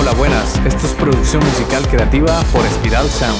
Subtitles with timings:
[0.00, 0.56] Hola, buenas.
[0.64, 3.36] Esto es producción musical creativa por Spiral Sound.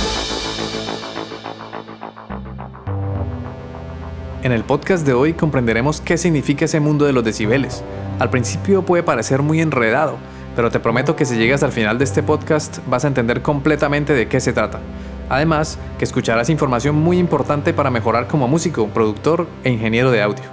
[4.42, 7.85] En el podcast de hoy comprenderemos qué significa ese mundo de los decibeles.
[8.19, 10.17] Al principio puede parecer muy enredado,
[10.56, 14.13] pero te prometo que si llegas al final de este podcast vas a entender completamente
[14.13, 14.81] de qué se trata.
[15.29, 20.45] Además, que escucharás información muy importante para mejorar como músico, productor e ingeniero de audio.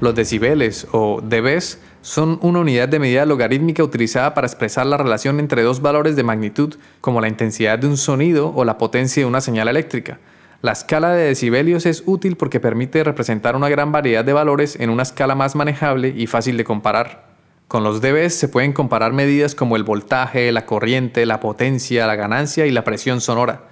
[0.00, 5.40] Los decibeles o dBs son una unidad de medida logarítmica utilizada para expresar la relación
[5.40, 9.26] entre dos valores de magnitud, como la intensidad de un sonido o la potencia de
[9.26, 10.18] una señal eléctrica.
[10.60, 14.90] La escala de decibelios es útil porque permite representar una gran variedad de valores en
[14.90, 17.28] una escala más manejable y fácil de comparar.
[17.68, 22.16] Con los dBs se pueden comparar medidas como el voltaje, la corriente, la potencia, la
[22.16, 23.64] ganancia y la presión sonora.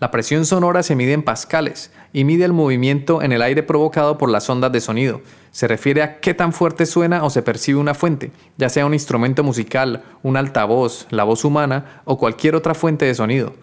[0.00, 4.18] La presión sonora se mide en pascales y mide el movimiento en el aire provocado
[4.18, 5.22] por las ondas de sonido.
[5.52, 8.94] Se refiere a qué tan fuerte suena o se percibe una fuente, ya sea un
[8.94, 13.54] instrumento musical, un altavoz, la voz humana o cualquier otra fuente de sonido.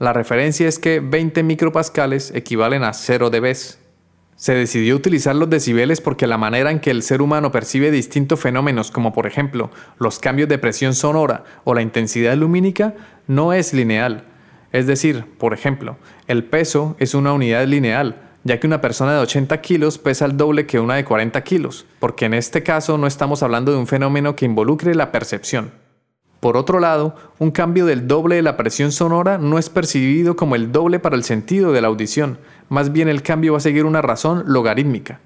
[0.00, 3.56] La referencia es que 20 micropascales equivalen a 0 dB.
[4.34, 8.38] Se decidió utilizar los decibeles porque la manera en que el ser humano percibe distintos
[8.38, 12.94] fenómenos como por ejemplo los cambios de presión sonora o la intensidad lumínica
[13.26, 14.24] no es lineal
[14.72, 19.20] es decir, por ejemplo, el peso es una unidad lineal, ya que una persona de
[19.20, 23.06] 80 kilos pesa el doble que una de 40 kilos, porque en este caso no
[23.06, 25.72] estamos hablando de un fenómeno que involucre la percepción.
[26.40, 30.54] Por otro lado, un cambio del doble de la presión sonora no es percibido como
[30.54, 32.38] el doble para el sentido de la audición,
[32.68, 35.20] más bien el cambio va a seguir una razón logarítmica.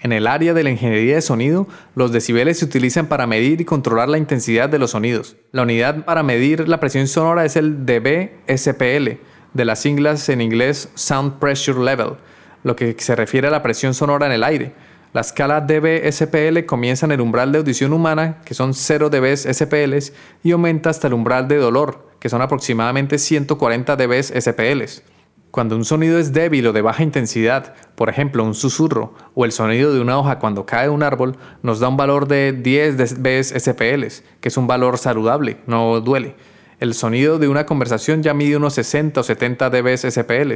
[0.00, 3.64] En el área de la ingeniería de sonido, los decibeles se utilizan para medir y
[3.64, 5.36] controlar la intensidad de los sonidos.
[5.52, 9.18] La unidad para medir la presión sonora es el dB-SPL,
[9.54, 12.16] de las siglas en inglés Sound Pressure Level,
[12.62, 14.74] lo que se refiere a la presión sonora en el aire.
[15.14, 20.50] La escala dB-SPL comienza en el umbral de audición humana, que son 0 dB-SPL, y
[20.50, 25.02] aumenta hasta el umbral de dolor, que son aproximadamente 140 dB-SPL.
[25.56, 29.52] Cuando un sonido es débil o de baja intensidad, por ejemplo un susurro o el
[29.52, 32.98] sonido de una hoja cuando cae de un árbol, nos da un valor de 10
[32.98, 36.34] dB SPL, que es un valor saludable, no duele.
[36.78, 40.52] El sonido de una conversación ya mide unos 60 o 70 dB SPL.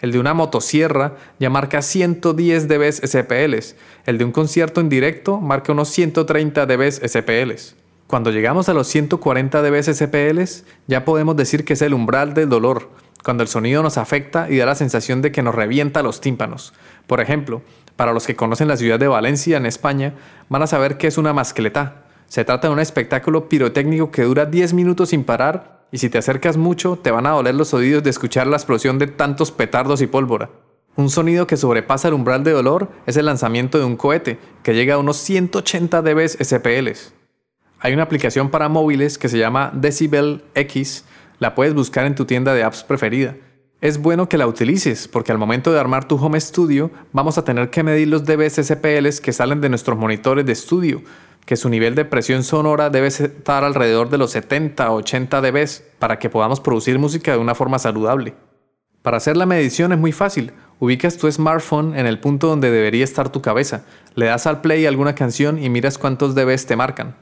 [0.00, 3.54] El de una motosierra ya marca 110 dB SPL.
[4.04, 7.52] El de un concierto en directo marca unos 130 dB SPL.
[8.08, 12.48] Cuando llegamos a los 140 dB SPL, ya podemos decir que es el umbral del
[12.48, 12.88] dolor
[13.24, 16.72] cuando el sonido nos afecta y da la sensación de que nos revienta los tímpanos.
[17.06, 17.62] Por ejemplo,
[17.96, 20.14] para los que conocen la ciudad de Valencia, en España,
[20.48, 22.04] van a saber qué es una mascleta.
[22.28, 26.18] Se trata de un espectáculo pirotécnico que dura 10 minutos sin parar y si te
[26.18, 30.00] acercas mucho te van a doler los oídos de escuchar la explosión de tantos petardos
[30.00, 30.50] y pólvora.
[30.96, 34.74] Un sonido que sobrepasa el umbral de dolor es el lanzamiento de un cohete, que
[34.74, 36.88] llega a unos 180 dB SPL.
[37.80, 41.04] Hay una aplicación para móviles que se llama Decibel X,
[41.40, 43.34] la puedes buscar en tu tienda de apps preferida.
[43.80, 47.44] Es bueno que la utilices porque al momento de armar tu home studio vamos a
[47.44, 51.02] tener que medir los dB SPL que salen de nuestros monitores de estudio,
[51.46, 55.66] que su nivel de presión sonora debe estar alrededor de los 70 o 80 dB
[55.98, 58.34] para que podamos producir música de una forma saludable.
[59.00, 60.52] Para hacer la medición es muy fácil.
[60.78, 64.84] Ubicas tu smartphone en el punto donde debería estar tu cabeza, le das al play
[64.84, 67.16] alguna canción y miras cuántos dB te marcan.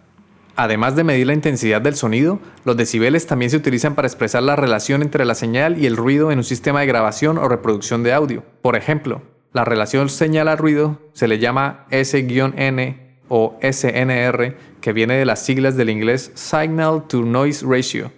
[0.60, 4.56] Además de medir la intensidad del sonido, los decibeles también se utilizan para expresar la
[4.56, 8.12] relación entre la señal y el ruido en un sistema de grabación o reproducción de
[8.12, 8.42] audio.
[8.60, 15.14] Por ejemplo, la relación señal al ruido se le llama S-N o SNR, que viene
[15.14, 18.10] de las siglas del inglés Signal to Noise Ratio,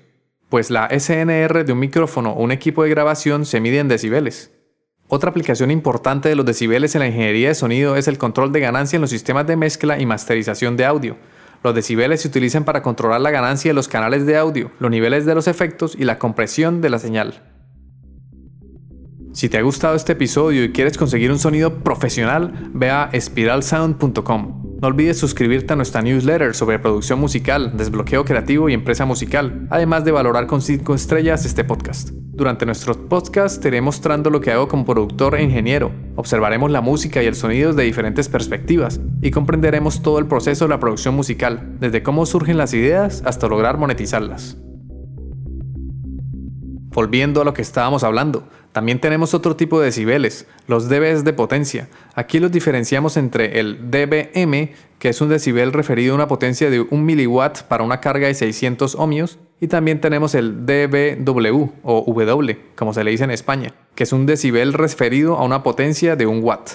[0.48, 4.50] pues la SNR de un micrófono o un equipo de grabación se mide en decibeles.
[5.08, 8.60] Otra aplicación importante de los decibeles en la ingeniería de sonido es el control de
[8.60, 11.18] ganancia en los sistemas de mezcla y masterización de audio.
[11.62, 15.26] Los decibeles se utilizan para controlar la ganancia de los canales de audio, los niveles
[15.26, 17.42] de los efectos y la compresión de la señal.
[19.32, 24.78] Si te ha gustado este episodio y quieres conseguir un sonido profesional, ve a spiralsound.com.
[24.80, 30.04] No olvides suscribirte a nuestra newsletter sobre producción musical, desbloqueo creativo y empresa musical, además
[30.04, 32.19] de valorar con 5 estrellas este podcast.
[32.40, 35.92] Durante nuestro podcast te iré mostrando lo que hago como productor e ingeniero.
[36.16, 40.70] Observaremos la música y el sonido de diferentes perspectivas y comprenderemos todo el proceso de
[40.70, 44.56] la producción musical, desde cómo surgen las ideas hasta lograr monetizarlas.
[46.94, 51.34] Volviendo a lo que estábamos hablando, también tenemos otro tipo de decibeles, los dBs de
[51.34, 51.90] potencia.
[52.14, 56.80] Aquí los diferenciamos entre el dBm, que es un decibel referido a una potencia de
[56.80, 62.58] 1 miliwatt para una carga de 600 ohmios, y también tenemos el dBw o W,
[62.74, 66.26] como se le dice en España, que es un decibel referido a una potencia de
[66.26, 66.70] 1 watt.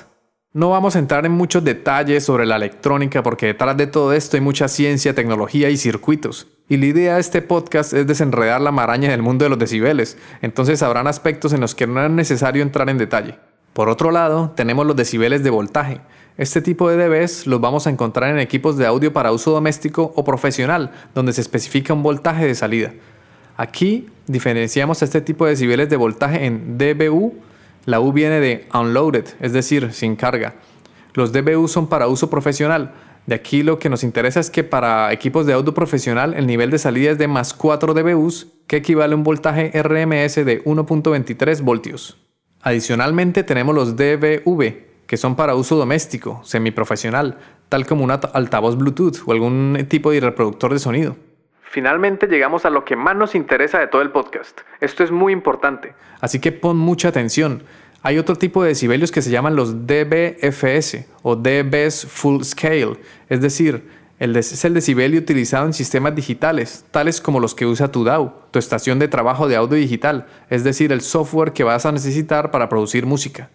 [0.54, 4.38] No vamos a entrar en muchos detalles sobre la electrónica porque detrás de todo esto
[4.38, 6.48] hay mucha ciencia, tecnología y circuitos.
[6.70, 10.18] Y la idea de este podcast es desenredar la maraña del mundo de los decibeles,
[10.42, 13.38] entonces habrán aspectos en los que no es necesario entrar en detalle.
[13.76, 16.00] Por otro lado, tenemos los decibeles de voltaje.
[16.38, 20.14] Este tipo de dBs los vamos a encontrar en equipos de audio para uso doméstico
[20.16, 22.94] o profesional, donde se especifica un voltaje de salida.
[23.58, 27.34] Aquí diferenciamos este tipo de decibeles de voltaje en dBu,
[27.84, 30.56] la U viene de unloaded, es decir, sin carga.
[31.14, 32.94] Los DBU son para uso profesional.
[33.26, 36.72] De aquí lo que nos interesa es que para equipos de audio profesional el nivel
[36.72, 41.62] de salida es de más 4 dBus, que equivale a un voltaje RMS de 1.23
[41.62, 42.25] voltios.
[42.66, 47.38] Adicionalmente tenemos los DBV, que son para uso doméstico, semiprofesional,
[47.70, 51.16] tal como un altavoz Bluetooth o algún tipo de reproductor de sonido.
[51.62, 54.62] Finalmente llegamos a lo que más nos interesa de todo el podcast.
[54.82, 57.62] Esto es muy importante, así que pon mucha atención.
[58.02, 62.98] Hay otro tipo de decibelios que se llaman los dBFS o dBs Full Scale,
[63.30, 63.88] es decir,
[64.20, 68.60] es el decibelio utilizado en sistemas digitales, tales como los que usa tu DAW, tu
[68.60, 72.70] estación de trabajo de audio digital, es decir, el software que vas a necesitar para
[72.70, 73.50] producir música.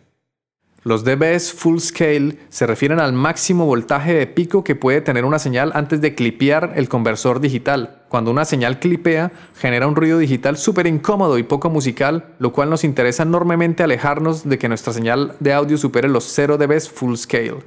[0.83, 5.39] Los dBs full scale se refieren al máximo voltaje de pico que puede tener una
[5.39, 8.01] señal antes de clipear el conversor digital.
[8.09, 12.71] Cuando una señal clipea, genera un ruido digital súper incómodo y poco musical, lo cual
[12.71, 17.17] nos interesa enormemente alejarnos de que nuestra señal de audio supere los 0 dBs full
[17.17, 17.59] scale.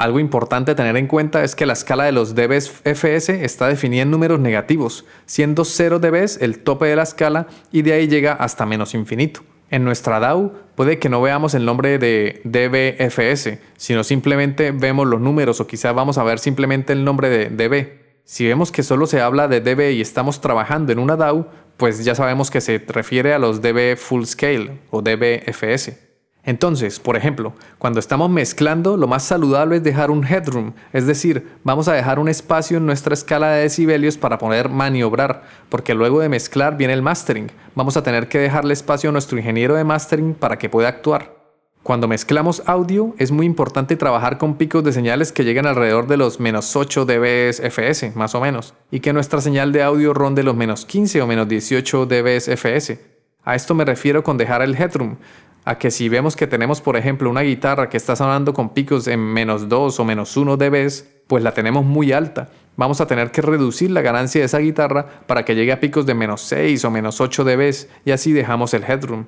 [0.00, 4.00] Algo importante a tener en cuenta es que la escala de los dBs está definida
[4.00, 8.32] en números negativos, siendo 0 dBs el tope de la escala y de ahí llega
[8.32, 9.42] hasta menos infinito.
[9.68, 15.20] En nuestra DAW puede que no veamos el nombre de DBFS, sino simplemente vemos los
[15.20, 18.00] números o quizá vamos a ver simplemente el nombre de DB.
[18.24, 21.44] Si vemos que solo se habla de DB y estamos trabajando en una DAW,
[21.76, 26.09] pues ya sabemos que se refiere a los DB Full Scale o DBFS.
[26.44, 31.48] Entonces, por ejemplo, cuando estamos mezclando, lo más saludable es dejar un headroom, es decir,
[31.64, 36.20] vamos a dejar un espacio en nuestra escala de decibelios para poder maniobrar, porque luego
[36.20, 37.50] de mezclar viene el mastering.
[37.74, 41.40] Vamos a tener que dejarle espacio a nuestro ingeniero de mastering para que pueda actuar.
[41.82, 46.18] Cuando mezclamos audio, es muy importante trabajar con picos de señales que lleguen alrededor de
[46.18, 50.42] los menos 8 dBs fs, más o menos, y que nuestra señal de audio ronde
[50.42, 52.98] los menos 15 o menos 18 dBs fs.
[53.44, 55.16] A esto me refiero con dejar el headroom,
[55.64, 59.06] a que si vemos que tenemos, por ejemplo, una guitarra que está sonando con picos
[59.06, 60.90] en menos 2 o menos 1 dB,
[61.26, 62.48] pues la tenemos muy alta.
[62.76, 66.06] Vamos a tener que reducir la ganancia de esa guitarra para que llegue a picos
[66.06, 67.74] de menos 6 o menos 8 dB
[68.04, 69.26] y así dejamos el headroom.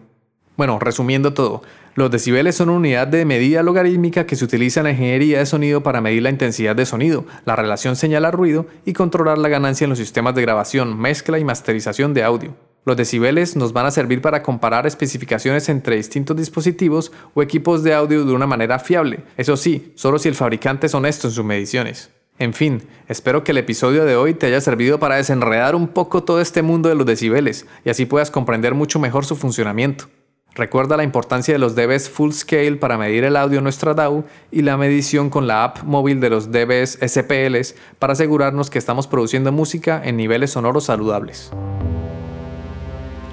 [0.57, 1.63] Bueno, resumiendo todo,
[1.95, 5.47] los decibeles son una unidad de medida logarítmica que se utiliza en la ingeniería de
[5.47, 9.91] sonido para medir la intensidad de sonido, la relación señal-ruido y controlar la ganancia en
[9.91, 12.72] los sistemas de grabación, mezcla y masterización de audio.
[12.85, 17.95] Los decibeles nos van a servir para comparar especificaciones entre distintos dispositivos o equipos de
[17.95, 21.45] audio de una manera fiable, eso sí, solo si el fabricante es honesto en sus
[21.45, 22.11] mediciones.
[22.39, 26.25] En fin, espero que el episodio de hoy te haya servido para desenredar un poco
[26.25, 30.07] todo este mundo de los decibeles y así puedas comprender mucho mejor su funcionamiento.
[30.55, 34.25] Recuerda la importancia de los dBs full scale para medir el audio en nuestra DAW
[34.51, 39.07] y la medición con la app móvil de los dBs SPLs para asegurarnos que estamos
[39.07, 41.53] produciendo música en niveles sonoros saludables.